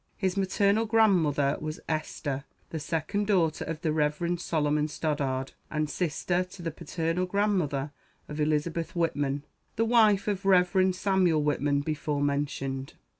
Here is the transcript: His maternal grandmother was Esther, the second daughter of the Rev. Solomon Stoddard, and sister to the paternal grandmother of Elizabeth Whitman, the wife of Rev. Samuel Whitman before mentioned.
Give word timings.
His 0.17 0.35
maternal 0.35 0.87
grandmother 0.87 1.55
was 1.61 1.79
Esther, 1.87 2.45
the 2.71 2.79
second 2.79 3.27
daughter 3.27 3.63
of 3.65 3.81
the 3.81 3.91
Rev. 3.93 4.39
Solomon 4.41 4.87
Stoddard, 4.87 5.51
and 5.69 5.91
sister 5.91 6.43
to 6.43 6.63
the 6.63 6.71
paternal 6.71 7.27
grandmother 7.27 7.91
of 8.27 8.39
Elizabeth 8.41 8.95
Whitman, 8.95 9.45
the 9.75 9.85
wife 9.85 10.27
of 10.27 10.43
Rev. 10.43 10.95
Samuel 10.95 11.43
Whitman 11.43 11.81
before 11.81 12.23
mentioned. 12.23 12.93